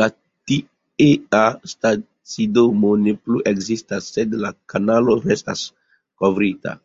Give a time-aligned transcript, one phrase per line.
[0.00, 0.06] La
[0.50, 1.42] tiea
[1.74, 5.70] stacidomo ne plu ekzistas, sed la kanalo restas
[6.24, 6.82] kovrita.